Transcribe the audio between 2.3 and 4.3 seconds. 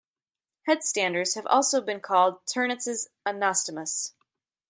Ternetz's Anostomus.